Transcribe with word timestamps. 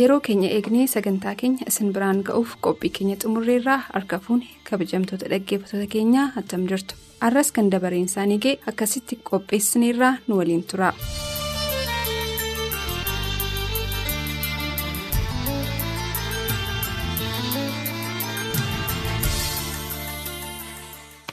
Yeroo 0.00 0.20
keenya 0.26 0.48
eegnee 0.56 0.86
sagantaa 0.94 1.34
keenya 1.40 1.66
isin 1.70 1.92
biraan 1.96 2.22
ga'uuf 2.28 2.54
qophii 2.66 2.90
keenya 2.98 3.16
xumurreerraa 3.24 3.78
harka 3.88 4.18
fuune 4.26 4.46
kabajamtoota 4.70 5.28
dhaggeeffattoota 5.32 5.86
keenyaa 5.96 6.28
attam 6.42 6.66
jirtu 6.72 6.94
arras 7.28 7.52
kan 7.58 7.70
dabareen 7.74 8.08
isaanii 8.10 8.38
ga'e 8.46 8.58
akkasitti 8.72 9.20
qopheessineerraa 9.30 10.14
nu 10.26 10.36
waliin 10.40 10.64
tura. 10.72 10.92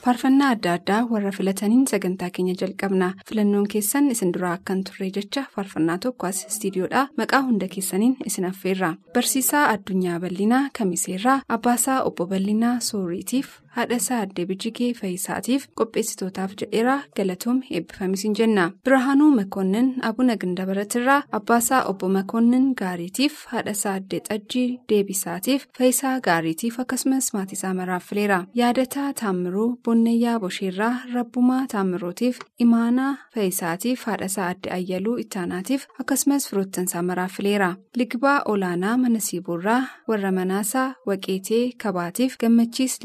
Faarfannaa 0.03 0.49
adda 0.55 0.73
addaa 0.77 0.99
warra 1.11 1.31
filataniin 1.37 1.85
sagantaa 1.91 2.29
keenya 2.35 2.53
jalqabna. 2.61 3.07
Filannoon 3.29 3.67
keessan 3.73 4.09
isin 4.11 4.31
duraa 4.33 4.53
akkan 4.57 4.83
turre 4.87 5.09
jecha 5.17 5.43
faarfannaa 5.55 5.97
tokko 6.05 6.27
as 6.27 6.39
istiidiyoodhaa 6.47 7.07
maqaa 7.17 7.41
hunda 7.47 7.67
keessaniin 7.73 8.15
isin 8.25 8.45
affeerra. 8.51 8.93
Barsiisaa 9.13 9.65
addunyaa 9.73 10.19
bal'inaa 10.19 10.63
kamiseerraa 10.79 11.41
abbaasaa 11.57 12.01
obbo 12.03 12.25
bal'inaa 12.27 12.79
sooriitiif 12.79 13.49
haadhasaa 13.77 14.19
addee 14.25 14.45
bijjigee 14.51 14.89
fayyisaatiif 14.99 15.67
qopheessitootaaf 15.81 16.51
jedheeraa 16.61 16.99
galatoom 17.17 17.61
eebbifamisiin 17.71 18.35
jenna. 18.39 18.71
Birahaanuu 18.85 19.31
makoonnin 19.35 19.89
abuna 20.09 20.35
gindabaratirraa 20.43 21.23
abbaasaa 21.39 21.83
obbo 21.91 22.09
makoonnin 22.15 22.67
gaariitiif 22.81 23.45
haadhasaa 23.53 23.93
addee 23.99 24.19
xajjii 24.29 24.79
deebisaatiif 24.89 25.65
fayyisaa 25.77 26.19
gaariitiif 26.21 26.79
akkasumas 26.79 27.33
maatiisaa 27.33 27.73
maraaffileera. 27.73 28.39
Yaadataa 28.61 29.13
taammiruu 29.13 29.69
bonneeyyaa 29.85 30.39
bosheerraa 30.39 30.93
rabbumaa 31.13 31.65
taammirootiif 31.71 32.39
imaanaa 32.59 33.11
fayyisaatiif 33.35 34.05
haadhasaa 34.05 34.47
addee 34.53 34.73
ayyaluu 34.77 35.17
ittaanaatiif 35.23 35.85
akkasumas 35.99 36.49
firoottansaa 36.49 37.01
maraaffileera. 37.11 37.75
Ligbaa 37.97 38.41
olaanaa 38.45 38.97
mana 38.97 39.19
siiboorraa 39.19 39.81
warra 40.07 40.31
manaasaa 40.31 40.93
waqeetee 41.07 41.63
kabaatiif 41.83 42.37
gammachiis 42.41 42.99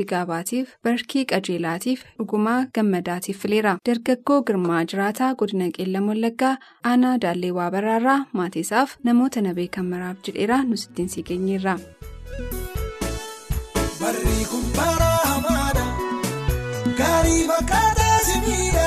ligaabaatiif. 0.54 0.74
barkii 0.84 1.24
qajeelaatiif 1.32 2.02
dhugumaa 2.18 2.58
gammadaatiif 2.78 3.38
fileera 3.44 3.72
dargaggoo 3.88 4.40
girmaa 4.50 4.82
jiraataa 4.92 5.32
godina 5.42 5.68
qeellam 5.78 6.08
wallaggaa 6.12 6.54
aanaa 6.92 7.14
daalleewwaa 7.26 7.70
baraarraa 7.76 8.18
maatiisaaf 8.40 8.96
namoota 9.10 9.42
na 9.48 9.54
beekan 9.60 9.86
maraaf 9.94 10.22
jedheera 10.30 10.62
nusittiin 10.72 11.08
sii 11.16 11.26
geenyeerra. 11.32 11.78
gaarii 16.98 17.42
fakkaataa 17.48 18.18
simiidha 18.28 18.86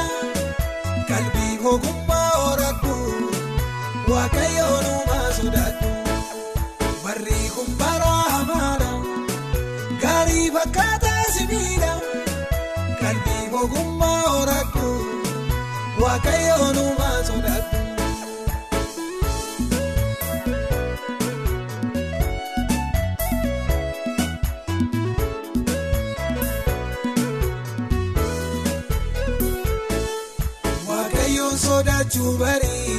ogummaa 13.61 14.21
horadhu 14.33 14.89
waaqayyoon 16.01 16.77
uumaa 16.85 17.17
sodaadhu. 17.29 17.75
Waaqayyoon 30.89 31.57
sodaachuu 31.63 32.31
barii 32.41 32.97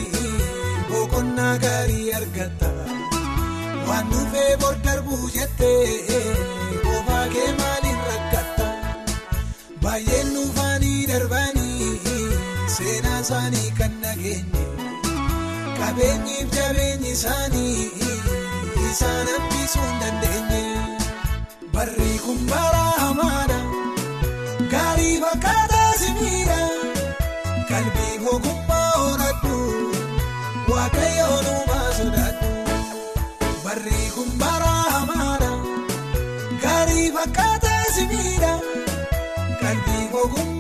boqonnaa 0.91 1.55
gaarii 1.65 2.07
argata 2.21 2.71
waan 3.89 4.11
dhufee 4.15 4.51
bor 4.65 4.77
darbuu 4.87 5.31
jettee 5.37 6.23
boobaa 6.87 7.25
seenaa 13.25 13.51
isaanii 13.51 13.71
kan 13.79 13.93
nageenye 14.03 14.65
qabeenyiif 15.79 16.49
jabeenyi 16.57 17.11
isaanii 17.11 17.91
isaan 18.91 19.27
hambisuu 19.33 19.83
hin 19.87 19.97
dandeenye 20.03 20.63
barri 21.75 22.13
kun 22.25 22.39
bara 22.51 22.85
hamaadha 23.03 23.59
gaarii 24.75 25.17
fakkaataa 25.25 25.93
simiidha 26.03 26.61
qalbii 27.71 28.15
ogummaa 28.35 28.91
horadhu 28.97 29.57
waaqayyoon 30.73 31.47
uumaa 31.55 31.89
sodaadhu 31.99 32.49
barri 33.65 34.01
kun 34.17 34.31
bara 34.45 34.73
hamaadha 34.97 35.51
gaarii 36.67 37.09
fakkaataa 37.19 37.85
simiidha. 37.99 38.53
Kalbii 39.63 40.07
ogummaa 40.23 40.58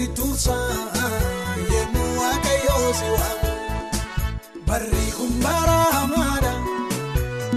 si 0.00 0.06
tuusaa 0.16 1.00
yemmuu 1.72 2.10
waaqayyoo 2.20 2.88
si 2.98 3.08
waamu 3.14 3.50
barri 4.68 5.06
kun 5.16 5.32
bara 5.44 5.78
hamaadha 5.96 6.52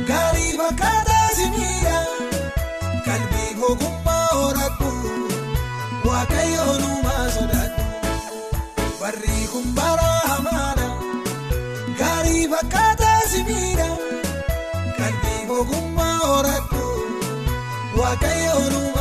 gaarii 0.09 0.51
fakkaataa 0.59 1.27
si 1.37 1.45
miidha. 1.55 1.97
Kalbii 3.05 3.51
ogummaa 3.69 4.27
horadhu 4.39 4.91
waaqayyoon 6.09 6.83
uumaa 6.89 7.25
sodaadhu 7.35 7.83
barri 9.01 9.39
kun 9.53 9.67
bara 9.79 10.09
hamaadha 10.31 10.87
gaarii 12.01 12.45
fakkaataa 12.55 13.19
simiidha 13.35 13.89
kalbii 14.99 15.41
ogummaa 15.59 16.17
horadhu 16.25 16.83
waaqayyoon 18.01 18.73
uumaa 18.81 18.92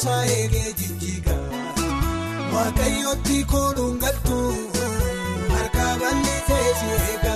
isaa 0.00 0.24
eegee 0.34 0.70
jijjiiga 0.80 1.34
waaqayyootti 2.54 3.36
kooluun 3.52 3.98
galtu 4.04 4.38
harka 5.54 5.86
bal'isee 6.02 6.68
si 6.80 6.88
eega 7.08 7.34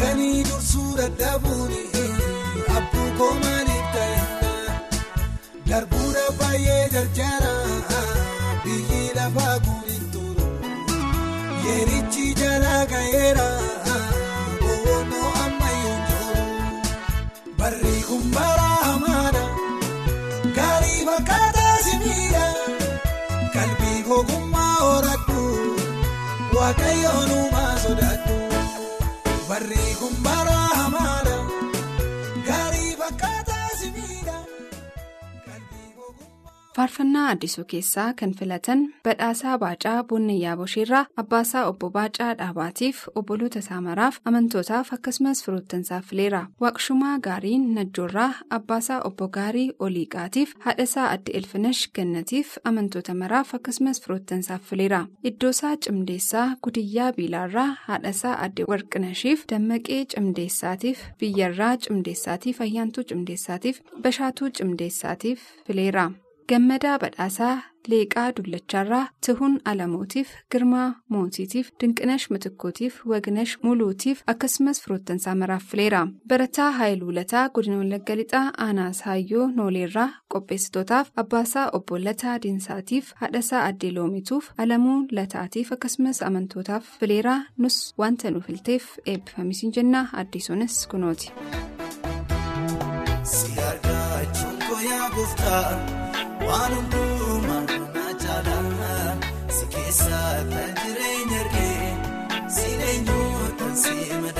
fiiganii 0.00 0.44
dursuu 0.48 0.96
dadhabuun 0.98 1.72
abbuu 2.76 3.08
koomaniif 3.18 3.86
ta'inna 3.94 4.52
darbuudha 5.70 6.24
baay'ee 6.38 6.84
jarjara 6.94 7.52
biyyi 8.64 9.00
lafaa 9.18 9.56
guurin 9.66 10.04
turu 10.12 10.46
yeerichi 11.66 12.26
jalaa 12.40 12.82
ga'eera 12.92 13.48
boonoo 14.62 15.32
ammayyuu 15.44 15.98
jiru 16.08 16.46
barri 17.60 17.96
kun 18.08 18.24
bara 18.38 18.68
hamaadha 18.86 19.44
gaarii 20.60 21.00
fakkaataa 21.10 21.76
si 21.88 21.94
miidha. 22.06 22.46
Qalbii 23.54 24.00
ogummaa 24.18 24.74
horadhu 24.86 25.44
waaqayyoon 26.56 27.30
sodaadhu 27.30 27.59
barri 29.60 29.94
kun 30.00 30.14
bara 30.24 30.99
Faarfannaa 36.76 37.28
addisuu 37.30 37.64
keessaa 37.70 38.12
kan 38.18 38.32
filatan 38.38 38.82
badhaasaa 39.04 39.58
Baacaa 39.58 40.04
Boonnayyaa 40.04 40.56
Bosheerraa 40.56 41.06
Abbaasaa 41.22 41.64
Obbo 41.70 41.90
Baacaa 41.96 42.28
Dhaabaatiif 42.38 43.00
obboloota 43.20 43.58
isaa 43.64 43.80
maraaf 43.86 44.18
amantootaaf 44.24 44.92
akkasumas 44.96 45.42
firoottansaaf 45.44 46.04
fileera. 46.10 46.42
Waaqshumaa 46.60 47.16
Gaariin 47.26 47.64
Najjoorraa 47.74 48.28
Abbaasaa 48.58 49.00
Obbo 49.10 49.28
Gaarii 49.28 49.72
Oliiqaatiif 49.78 50.54
haadhasaa 50.68 51.08
Adde 51.16 51.32
Elfinash 51.40 51.82
Gannatiif 51.98 52.54
amantoota 52.64 53.14
maraaf 53.14 53.54
akkasumas 53.54 54.00
firoottansaaf 54.06 54.62
fileera. 54.70 55.02
Iddoosaa 55.24 55.76
Cimdeessaa 55.76 56.46
Gudiyyaa 56.62 57.12
Biilaarraa 57.12 57.68
haadhasaa 57.88 58.38
Adde 58.46 58.64
Warqinashiif 58.70 59.44
Dammaqee 59.52 60.04
Cimdeessaatiif 60.14 61.02
Biyyarraa 61.20 61.76
Cimdeessaatiif 61.76 62.60
Ayyaantuu 62.60 63.04
Cimdeessaatiif 63.04 63.80
Bashaatuu 64.02 64.50
Cimdeessaatiif 64.50 65.40
fileera. 65.66 66.10
Gammadaa 66.50 66.98
Badhaasaa 66.98 67.58
Leeqaa 67.88 68.32
Dullachaarraa 68.36 69.08
Tihuun 69.26 69.60
Alamootiif 69.64 70.28
Girmaa 70.52 70.86
Mootiitiif 71.08 71.68
Dinqinash 71.80 72.26
Mitikkootiif 72.30 72.94
Wagnash 73.10 73.52
Muluutiif 73.62 74.22
akkasumas 74.32 74.80
firoottansaa 74.82 75.34
maraaf 75.34 75.62
fileera. 75.70 76.00
Barataa 76.28 76.70
Haayiluulataa 76.78 77.48
Godina 77.50 77.76
Wallagga 77.78 78.16
Lixaa 78.16 78.42
Aanaas 78.66 79.02
Haayyoo 79.02 79.46
Nooleerraa 79.56 80.08
qopheessitootaaf 80.34 81.10
Abbaasaa 81.16 81.68
Obbo 81.72 81.98
Lataa 82.04 82.38
Dinsaatiif 82.42 83.12
Haadhasaa 83.22 83.64
Addee 83.64 83.92
Loomituuf 83.94 84.50
Alamuu 84.58 84.98
Lataatiif 85.12 85.72
akkasumas 85.72 86.22
amantootaaf 86.22 86.84
fileera 87.00 87.38
nus 87.58 87.94
wanta 87.98 88.30
nu 88.30 88.40
filteef 88.40 88.90
eebbifamisiin 89.06 89.72
jenna 89.76 90.06
addisuunis 90.12 90.86
kunooti. 90.86 91.32
Waan 96.46 96.72
hundumaa 96.76 97.62
kana 97.70 98.04
caalaa 98.22 99.10
si 99.56 99.64
keessa 99.74 100.20
kan 100.52 100.70
jireenya 100.80 101.38
ergee 101.44 101.88
si 102.56 102.66
eenyuutu 102.88 103.66
si 103.82 103.94
madaala 104.24 104.39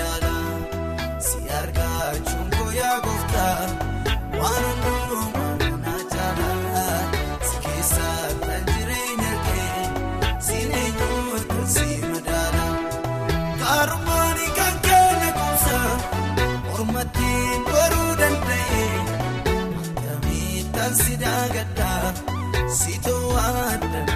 si 22.70 22.98
too'adda 23.02 24.09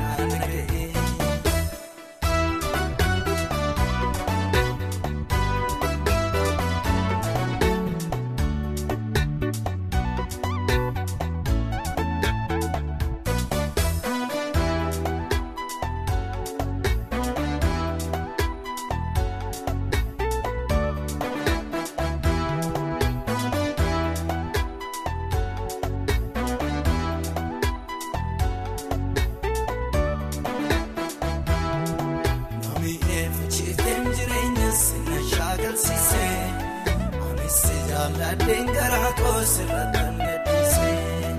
Addeen 38.04 38.66
garaa 38.76 39.12
koosirratti 39.18 40.00
gadhiisee 40.18 41.30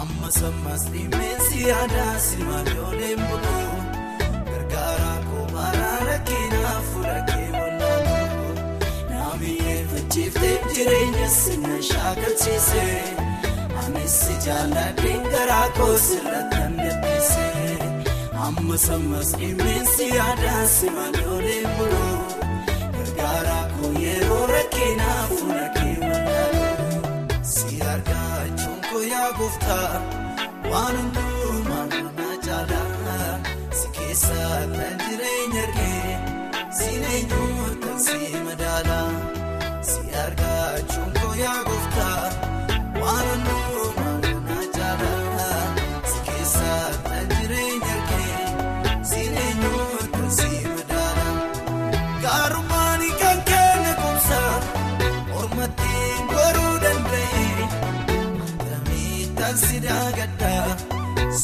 amma 0.00 0.28
sammas 0.36 0.82
dhimmeessi 0.92 1.62
aadaa 1.76 2.14
simaalooleen 2.26 3.22
buluu 3.30 3.78
gargaaraa 4.50 5.16
koomaraa 5.30 5.98
rakkinaa 6.10 6.76
fuudhakee 6.90 7.48
wallaaluu 7.56 8.54
naamiyee 9.10 9.80
fachiiftee 9.94 10.54
jireenya 10.74 11.28
sinna 11.38 11.82
shaakalchiisee 11.90 12.96
anis 13.84 14.18
jaalladheen 14.46 15.22
garaa 15.34 15.68
koosirratti 15.78 16.62
gadhiisee 16.82 17.78
amma 18.48 18.78
sammas 18.86 19.34
dhimmeessi 19.42 20.10
aadaa 20.28 20.62
simaalooleen 20.78 21.68
buluu 21.78 22.18
gargaaraa 22.98 23.64
koo 23.76 23.92
yeroo 24.06 24.44
rakkinaa 24.56 25.22
fuudhakee. 25.32 25.82
Si 25.83 25.83
yaa 29.14 29.30
gooftaa 29.38 29.90
waan 30.70 30.96
hundumaa 31.00 31.86
kana 31.92 32.28
caalaa 32.46 33.32
si 33.80 33.86
keessa 33.98 34.38
kan 34.76 34.94
jireenya 35.04 35.64
eenyuutu 35.78 35.90
si 36.78 36.88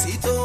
Si 0.00 0.39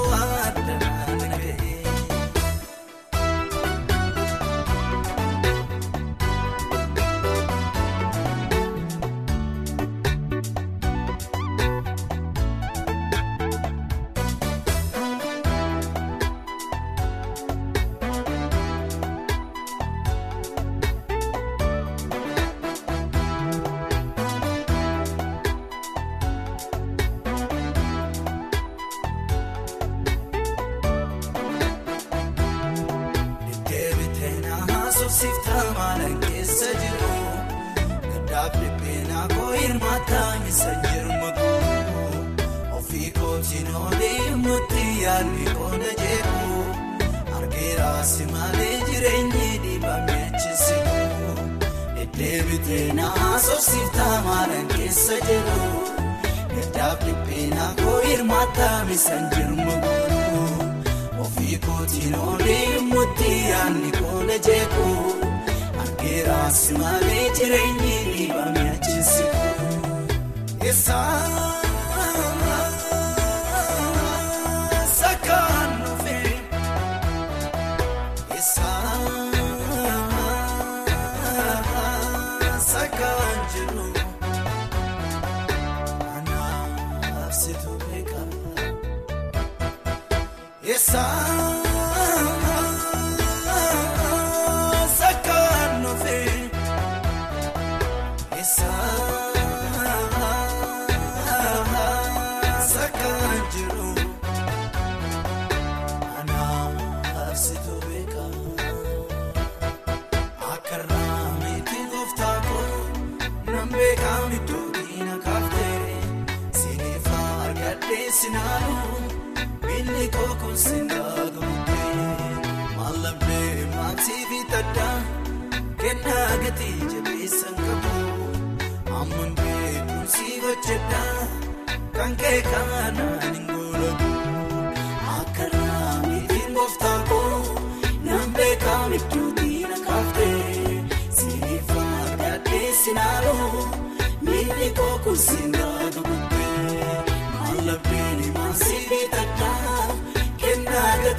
koo 39.96 40.04
hirmaataa 40.04 40.40
misa 40.46 40.72
jirma 40.84 41.32
koo 41.32 42.78
ofii 42.78 43.12
kootiin 43.12 43.76
oolee 43.76 44.36
mutti 44.36 44.84
yaadni 45.04 45.46
koona 45.58 45.92
jeeku 46.02 46.66
argeeraasi 47.38 48.26
malee 48.26 48.82
jireenyi 48.90 49.48
dhiibame 49.64 50.18
achisiku 50.28 51.46
deddeebitee 51.96 52.94
na 52.94 53.08
asoosiftaa 53.36 54.22
maalan 54.28 54.68
keessa 54.76 55.14
jiru 55.28 55.72
gaddaaf 56.56 57.00
dhibbeenaa 57.06 57.72
koo 57.84 58.00
hirmaataa 58.08 58.86
misa 58.86 59.16
jirma 59.36 59.76
koo. 59.86 60.60
ofii 61.26 61.58
kootiin 61.68 62.16
oolee 62.16 62.80
mutti 62.92 63.32
yaadni 63.50 63.92
koona 64.02 64.38
jeeku 64.50 64.90
argeeraasi 65.86 66.74
malee 66.84 67.30
jireenyi 67.40 67.96
dhiibame 68.14 68.70
achisiku. 70.66 70.86
Sakaan 70.86 71.65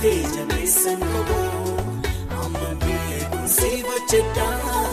Nagatee 0.07 0.29
jabeessan 0.37 1.01
qabu 1.13 1.39
amma 2.43 2.69
beekuun 2.83 3.49
si 3.57 3.71
hojjedhaa 3.87 4.85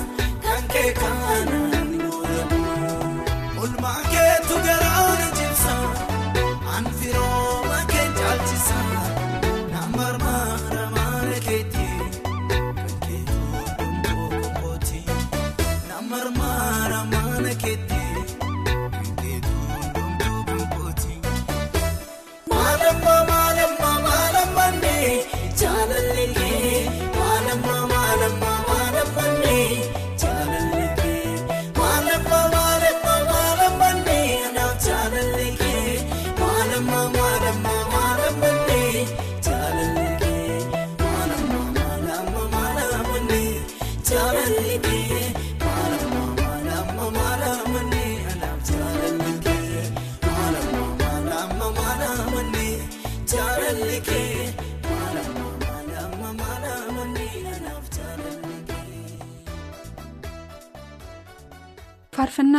kan 0.46 0.63
kee 0.74 0.91
kaanaan 1.01 1.73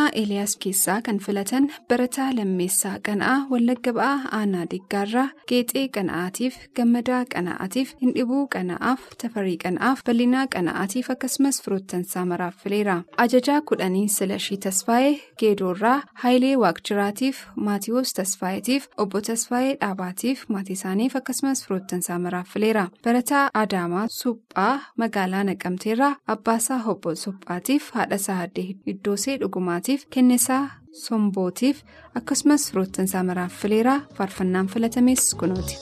faarfannaa 0.04 0.20
eeliyaas 0.20 0.56
keessaa 0.62 1.00
kan 1.02 1.18
filatan 1.18 1.68
barataa 1.88 2.30
lammeessaa 2.36 2.98
qana'aa 3.06 3.46
wallagga 3.50 3.92
ba'aa 3.98 4.28
aanaa 4.38 4.64
diggaarraa 4.72 5.28
geexee 5.48 5.84
qana'aatiif 5.96 6.54
gammadaa 6.76 7.24
qana'aatiif 7.34 7.94
hindhibuu 8.02 8.46
qana'aaf 8.54 9.00
tafarii 9.22 9.56
qana'aaf 9.64 10.02
bal'inaa 10.08 10.46
qana'aatiif 10.54 11.10
akkasumas 11.14 11.60
firoottansaa 11.64 12.24
maraaf 12.32 12.56
fileera 12.64 12.96
ajajaa 13.24 13.60
kudhanii 13.70 14.08
silashii 14.16 14.58
tasfaayee 14.66 15.14
geedoorraa 15.40 15.96
haayilee 16.24 16.56
waaqjiraatiif 16.64 17.40
maatiyoos 17.68 18.12
tasfaayeetiif 18.20 18.88
obbo 19.06 19.20
tasfaayee 19.30 19.74
dhaabaatiif 19.80 20.44
maatii 20.56 20.72
isaaniif 20.80 21.16
akkasumas 21.22 21.64
firoottansaa 21.66 22.18
maraaf 22.26 22.48
fileera 22.56 22.84
barataa 23.08 23.46
adaamaa 23.62 24.06
suphaa 24.20 24.74
magaalaa 25.04 25.44
naqamteerraa 25.50 26.12
abbaasaa 26.36 26.82
obbo 26.94 27.14
suphaatiif 27.24 27.90
haadhasaa 27.98 28.38
addee 28.46 28.68
iddoosee 28.94 29.36
dhugumaatiif 29.40 29.93
kennisaa 30.10 30.64
sombootiif 31.04 31.82
akkasumas 32.18 32.70
firoottansaa 32.70 33.22
maraaf 33.30 33.52
fileeraa 33.62 34.00
faarfannaan 34.16 34.68
filatames 34.68 35.34
kunuuti. 35.34 35.78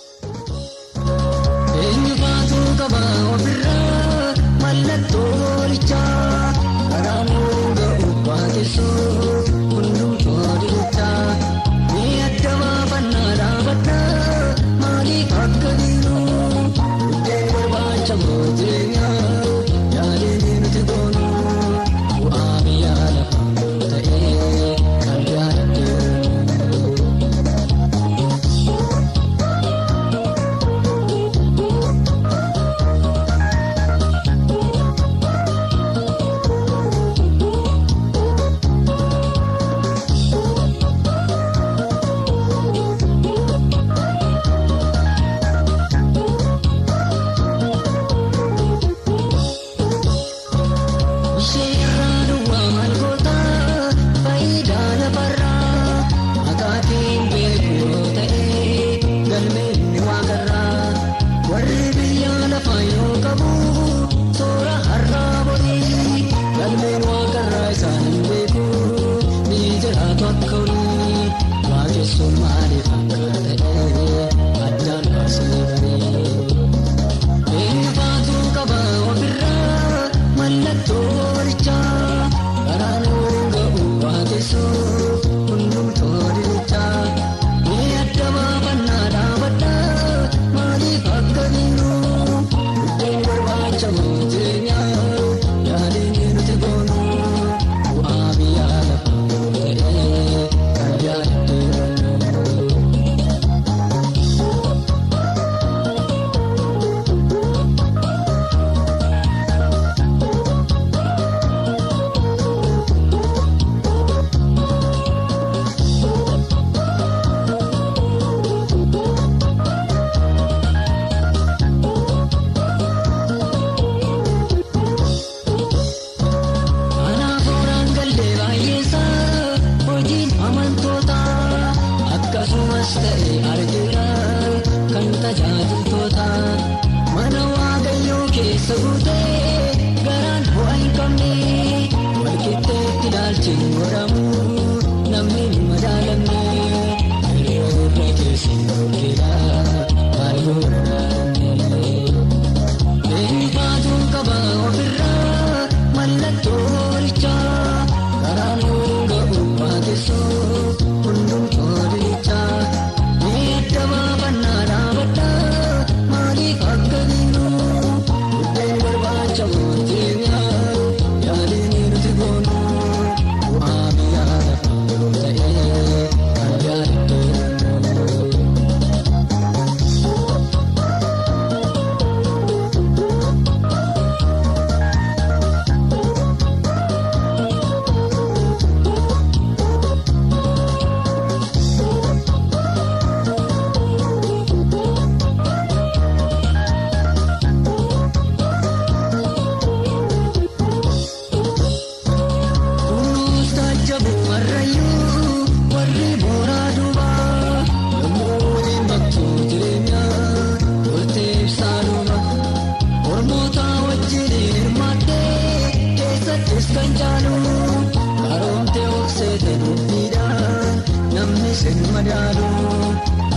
Sen 221.61 221.79
madaalu 221.95 222.47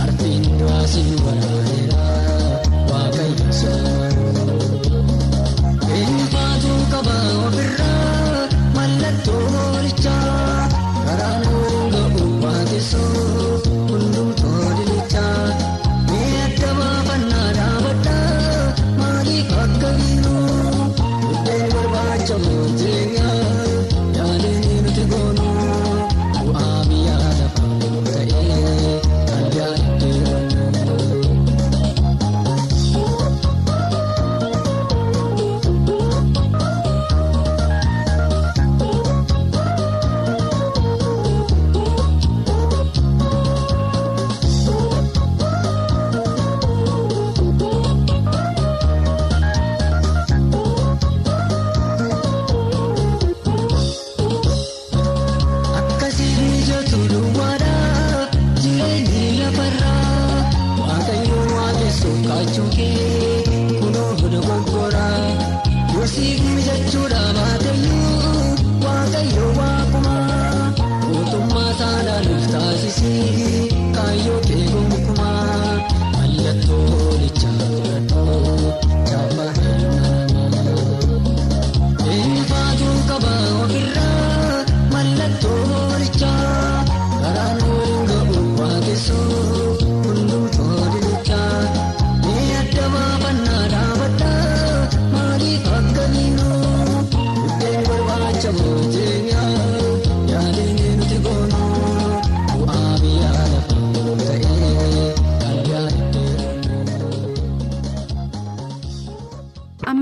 artiin 0.02 0.44
du'aa 0.58 0.84
siin 0.92 1.18
waraaneera 1.24 2.04
waaqayyoon 2.90 3.52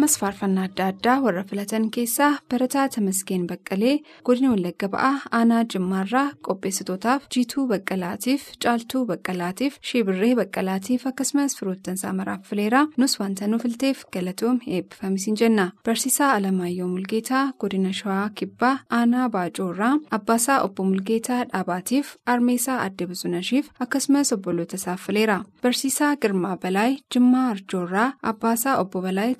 ammas 0.04 0.18
faarfannaa 0.20 0.64
adda 0.68 0.86
addaa 0.92 1.20
warra 1.24 1.42
filatan 1.50 1.84
keessaa 1.94 2.32
barataa 2.50 2.88
Tamasgeen 2.94 3.44
Baqqalee 3.50 3.92
godina 4.26 4.48
Wallagga 4.52 4.88
Ba'aa 4.94 5.20
aanaa 5.38 5.60
Jimmaarraa 5.74 6.24
qopheessitootaaf 6.48 7.22
Jiituu 7.34 7.64
Baqqalaatiif 7.70 8.42
Caaltuu 8.64 9.02
Baqqalaatiif 9.10 9.78
Shibirree 9.90 10.34
Baqqalaatiif 10.40 11.06
akkasumas 11.10 11.56
firoottansaa 11.58 12.12
maraaf 12.18 12.42
fileeraa 12.50 12.82
nus 12.98 13.14
wanta 13.20 13.46
nu 13.48 13.58
filteef 13.62 14.02
galatoom 14.16 14.58
eebbifamisiin 14.66 15.38
jenna. 15.42 15.66
Barsiisaa 15.86 16.32
Alamaayyoo 16.34 16.88
Mulgeetaa 16.88 17.44
godina 17.60 17.92
Shawaa 18.00 18.28
Kibbaa 18.34 18.74
aanaa 18.98 19.28
Baacoorraa 19.30 19.94
Abbaasaa 20.18 20.60
Obbo 20.66 20.84
Mulgeetaa 20.90 21.40
Dhaabaatiif 21.44 22.12
Armeesaa 22.26 22.78
Adde 22.82 23.06
Buzunashiif 23.06 23.70
akkasumas 23.80 24.32
obboloota 24.36 24.76
isaaf 24.76 25.00
fileera. 25.06 25.40
Barsiisaa 25.62 26.12
Girmaa 26.16 26.56
Balaay 26.56 26.96
Jimmaa 27.14 27.48
Arjoorraa 27.56 28.12
Abbaasaa 28.22 28.76
Obbo 28.84 29.02
Balaay 29.08 29.34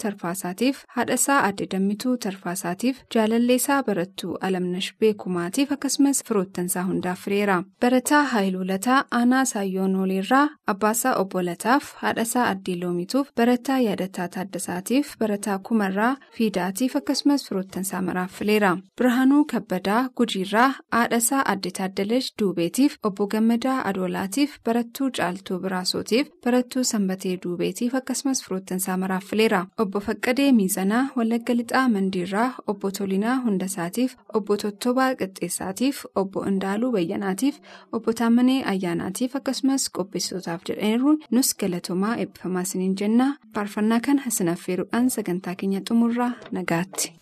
Tarfaasaatiif 0.55 0.85
haadhasaa 0.97 1.43
Adde 1.47 1.67
Dammituu 1.73 2.17
Tarfaasaatiif 2.17 2.99
jaalalleesaa 3.15 3.83
barattuu 3.83 4.37
Alamnash 4.41 4.93
Beekumaatiif 5.01 5.73
akkasumas 5.73 6.23
firoottansaa 6.29 6.85
hundaaf 6.87 7.19
fileera. 7.25 7.63
Barataa 7.81 8.23
Haayiluu 8.25 8.67
Lataa 8.67 9.05
aanaa 9.11 9.45
Saayyoon 9.45 9.97
Oliirraa 9.97 10.49
Abbaasaa 10.67 11.15
Obbo 11.17 11.43
Lataaf 11.45 11.85
haadhasaa 12.03 12.47
Addee 12.51 12.77
Loomituuf 12.81 13.29
barataa 13.37 13.79
Yaadataa 13.81 14.29
Taaddasaatiif 14.29 15.17
barataa 15.19 15.59
Kumarraa 15.59 16.17
Fiidaatiif 16.37 16.97
akkasumas 16.97 17.49
firoottansaa 17.49 18.03
maraaf 18.03 18.33
fileera. 18.39 18.77
Birhaanuu 18.99 19.45
Kabbadaa 19.45 20.09
Gujiirraa 20.17 20.73
haadhasaa 20.93 21.43
Adde 21.47 21.71
Taaddalash 21.71 22.31
Duubeetiif 22.43 22.97
obbo 23.03 23.27
Gammadaa 23.27 23.81
Adoolaatiif 23.89 24.57
barattuu 24.65 25.11
Caaltuu 25.11 25.59
Biraasotiif 25.59 26.31
barattuu 26.45 26.85
Sanbatee 26.85 27.37
Duubeetiif 27.45 27.95
akkasumas 27.95 28.45
firoottansaa 28.45 28.97
maraaf 28.97 29.25
fileera. 29.25 29.67
Obbo 29.79 30.01
Faqqadee 30.01 30.44
Miizanaa 30.53 31.09
Wallagga 31.17 31.55
Lixaa 31.55 31.89
Mandiirraa 31.89 32.53
obbo 32.67 32.91
Tolinaa 32.91 33.37
Hundasaatiif 33.45 34.15
obbo 34.35 34.57
Tottobaa 34.57 35.09
Qixxeessaatiif 35.21 36.05
obbo 36.23 36.45
Indaaluu 36.51 36.93
Bayyanaatiif 36.93 37.59
obbo 37.93 38.13
Taammanee 38.13 38.63
Ayyaanaatiif 38.73 39.37
akkasumas 39.41 39.89
qopheessitootaaf 39.99 40.63
jedhaniiru 40.71 41.19
nus 41.31 41.55
galatomaa 41.57 42.17
eebbifamaa 42.17 42.63
isiniin 42.69 42.97
jenna. 43.01 43.29
Faarfannaa 43.55 44.01
kana 44.01 44.31
sinaffeeruudhaan 44.39 45.11
sagantaa 45.11 45.55
keenya 45.55 45.81
xumurraa 45.89 46.33
nagaatti. 46.53 47.13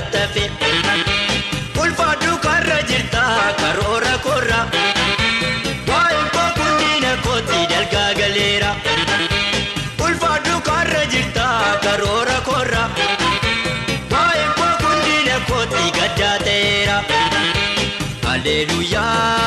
irraa 0.00 0.10
tafe 0.12 0.44
ulfaadhu 1.82 2.32
karra 2.46 2.78
jirta 2.90 3.22
karoora 3.60 4.14
korra 4.26 4.60
waa'ee 5.90 6.24
kookundiina 6.36 7.12
kooti 7.26 7.60
dalgaa 7.72 8.08
galeera 8.20 8.70
ulfaadhu 10.06 10.56
karra 10.70 11.02
jirta 11.14 11.46
karoora 11.86 12.38
korra 12.50 12.84
waa'ee 14.14 14.48
kookundiina 14.60 15.36
kooti 15.50 15.84
gaddaa 15.98 16.36
ta'eera 16.46 16.98
haleluuyaa. 18.26 19.39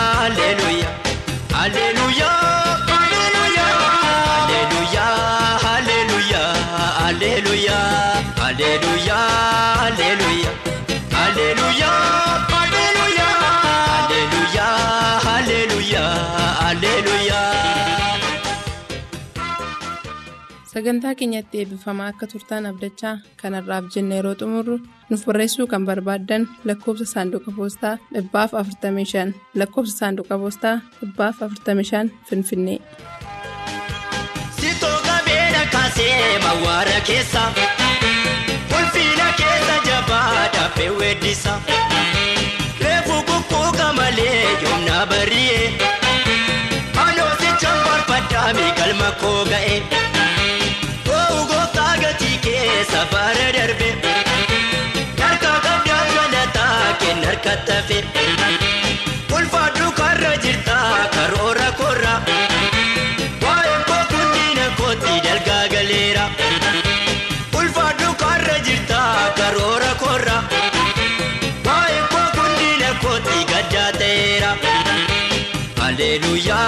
Sagantaa 20.83 21.15
keenyatti 21.15 21.59
eebbifamaa 21.59 22.07
akka 22.11 22.27
turtaan 22.31 22.65
abdachaa 22.69 23.11
kanarraaf 23.41 23.85
jenne 23.95 24.15
yeroo 24.17 24.33
xumurru 24.39 24.73
nuuf 25.09 25.21
barreessuu 25.27 25.67
kan 25.73 25.85
barbaaddan 25.89 26.47
lakkoofsa 26.69 27.05
saanduqa 27.13 27.51
poostaa 27.57 27.93
dhibbaaf 28.15 28.51
45 28.61 29.23
lakkoofsa 29.61 29.95
saanduqa 30.01 30.37
poostaa 30.41 30.73
dhibbaaf 30.99 31.39
45 31.45 32.11
Finfinnee. 32.29 32.79
Sitoo 34.59 34.97
qabeedha 35.07 35.63
kaasee 35.75 36.39
mawwaara 36.45 36.99
keessa 37.11 37.43
Ulfiina 38.77 39.27
keessa 39.39 39.77
jabaa 39.87 40.45
dhaabee 40.57 40.89
weeddisa 40.99 41.53
Reefu 42.85 43.15
kukkuuka 43.31 43.87
malee 43.99 44.37
yoomna 44.63 44.99
bari'ee 45.13 45.65
Anoosicha 47.07 47.71
barbaaddaa 47.87 48.47
miigalma 48.59 49.09
koo 49.23 49.39
ga'e 49.53 49.77
afaare 53.03 53.47
darbe 53.55 53.89
harka 55.21 55.51
qabdaa 55.65 56.03
galataa 56.15 56.77
kenna 57.01 57.27
harka 57.29 57.53
tafe 57.69 57.99
ulfaadhu 59.37 59.87
karra 59.99 60.33
jirta 60.45 60.77
karoora 61.15 61.69
korra 61.81 62.13
waa'een 63.45 63.83
koo 63.89 64.01
guddina 64.13 64.67
kooti 64.79 65.13
dalgaa 65.27 65.63
galeera 65.75 66.25
ulfaadhu 67.61 68.09
karra 68.23 68.57
jirta 68.69 69.01
karoora 69.39 69.91
korra 70.03 70.37
waa'een 71.69 72.05
koo 72.15 72.25
guddina 72.39 72.91
kooti 73.05 73.39
gaddaa 73.53 73.89
ta'eera 74.01 74.51
haleluuyaa 75.81 76.67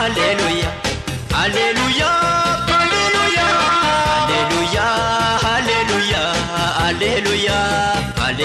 haleluuyaa 0.00 0.74
haleluuyaa. 1.38 2.21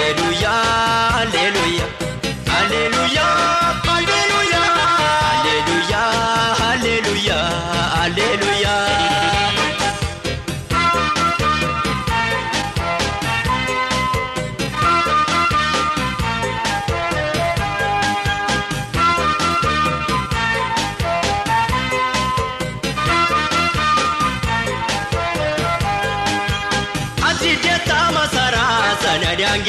Hallelujah. 0.08 0.67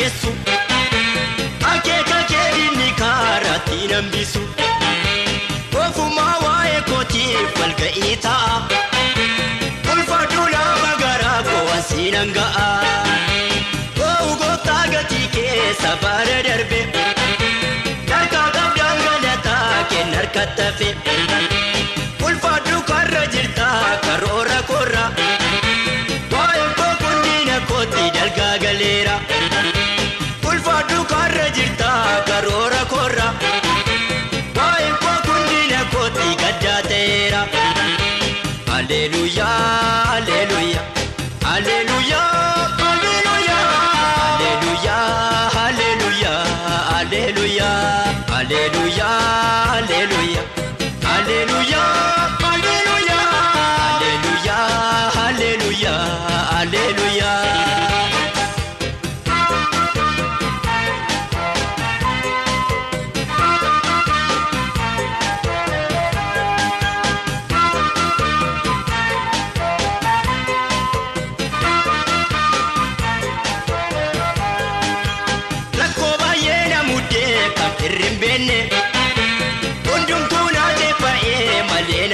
dandeessu 0.09 0.31
akeeka 1.73 2.19
keedinni 2.31 2.89
kaarratti 3.01 3.79
nambisu 3.93 4.41
ofumaa 5.85 6.37
waa'ee 6.45 6.81
kootiif 6.91 7.61
walga'ii 7.61 8.15
ta'a 8.25 8.55
ulfaaduu 9.95 10.47
nama 10.55 10.93
garaa 11.03 11.37
koowwansi 11.51 12.11
nanga'a 12.17 12.67
koo'u 13.99 14.33
gooftaa 14.43 14.83
gatii 14.95 15.29
keessa 15.37 15.93
baara 16.03 16.39
darbe. 16.49 16.81
Kan 18.11 18.27
qabdaan 18.35 18.99
galataa 19.07 19.85
kenna 19.95 20.17
harka 20.23 20.47
tafe. 20.61 20.89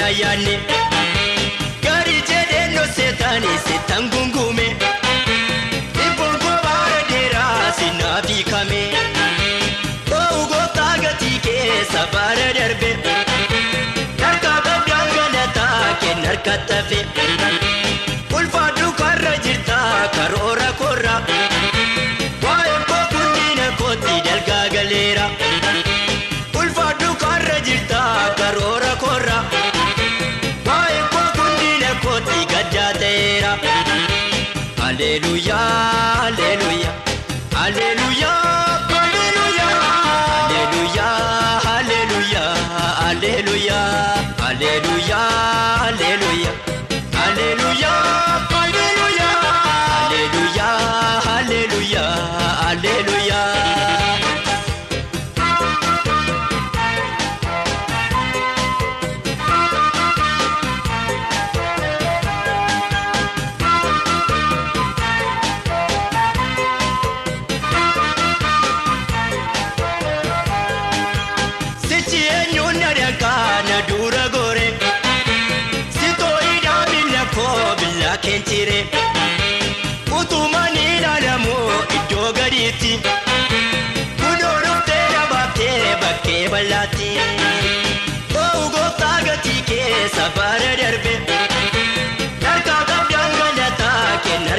na 0.05 0.11
yaanne 0.21 0.55
gaarii 1.85 2.23
jedhee 2.31 2.65
noo 2.75 2.85
seetaan 2.97 3.45
seetaan 3.67 4.09
gunguume 4.15 4.67
dhibbuun 5.95 6.35
gobaara 6.43 6.99
dheeraa 7.11 7.71
sinaa 7.79 8.19
fiikame 8.27 8.83
koo 10.11 10.43
goota 10.53 10.89
gatii 11.05 11.39
keessa 11.47 12.03
baara 12.17 12.49
darbe 12.59 12.91
harka 14.25 14.53
qabdaa 14.69 15.03
galataa 15.17 15.81
kenna 16.05 16.29
harka 16.29 16.59
tafe. 16.73 17.01
Ulfaadhu 18.41 18.93
karra 19.03 19.35
jirta 19.49 19.81
karoora 20.19 20.71
korra. 20.83 21.17
Alleluuyaa 35.15 36.23
Alleluuyaa 36.27 36.95
Alleluuyaa 37.65 38.41
Alleluuyaa 38.95 39.69
Alleluuyaa 40.45 41.21
Alleluuyaa 41.75 42.49
Alleluuyaa 43.07 43.69
Alleluuyaa 46.05 46.51
Alleluuyaa 47.25 48.01
Alleluuyaa 50.05 50.73
Alleluuyaa 51.37 52.11
Alleluuyaa 52.69 53.24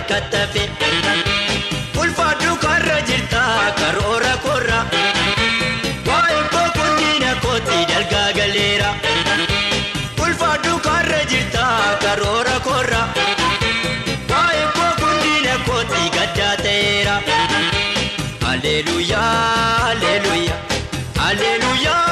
katafe 0.09 0.63
ulfaadhu 2.01 2.51
karra 2.63 2.97
jirta 3.09 3.41
karoora 3.79 4.33
korra 4.45 4.79
waa'ee 6.07 6.43
kookootiina 6.53 7.31
kooti 7.45 7.79
dalgaa 7.91 8.29
galeera 8.37 8.89
ulfaadhu 10.25 10.73
karra 10.87 11.21
jirta 11.33 11.65
karoora 12.05 12.57
korra 12.69 13.01
waa'ee 14.31 14.65
kookootiina 14.77 15.55
kooti 15.69 16.03
gaddaa 16.17 16.55
ta'eera 16.65 17.15
haleluuyaa 18.47 19.29
haleluuyaa 19.85 20.59
haleluuyaa. 21.21 22.04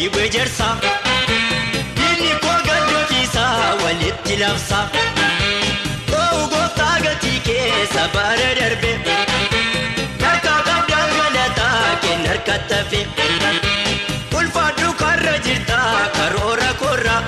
Dhiibee 0.00 0.28
jersa 0.32 0.66
Inni 2.08 2.30
koo 2.42 2.54
gandootiisa 2.68 3.42
walitti 3.82 4.36
labsa 4.40 4.78
Koo 6.10 6.38
gooftaa 6.52 6.94
gatii 7.04 7.40
keessa 7.48 8.06
baara 8.14 8.48
darbe. 8.60 8.92
Takka 10.22 10.54
qabdaan 10.68 11.10
galataa 11.18 11.96
kenna 12.06 12.28
harkatti 12.32 12.74
hafe 12.74 13.02
Ulfaadhu 14.40 14.94
karra 15.02 15.36
jirta 15.48 15.78
karoora 16.16 16.72
korraa. 16.84 17.20